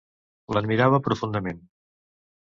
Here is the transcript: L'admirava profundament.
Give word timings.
L'admirava 0.57 1.01
profundament. 1.09 1.61